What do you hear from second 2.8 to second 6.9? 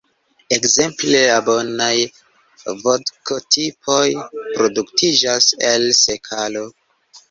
vodko-tipoj produktiĝas el sekalo.